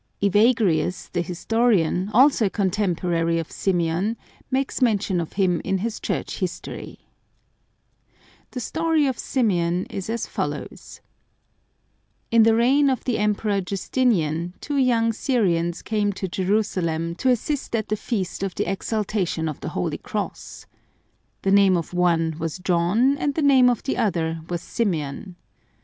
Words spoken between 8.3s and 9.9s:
(lib. iv. c. 34). The story of Symeon